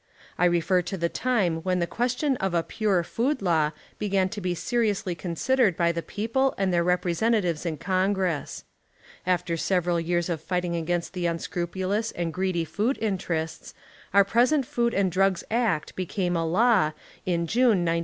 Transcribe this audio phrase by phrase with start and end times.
[0.35, 3.69] I refer to the time when the question of a Pure Food Law
[3.99, 8.63] began to be seriously considered by the people and their representatives in Congress.
[9.27, 13.75] After several years of fight ing against the unscrupulous and greedy food interests,
[14.11, 16.93] our pres ent Food and Drugs Act became a law,
[17.27, 17.99] in June, 1906.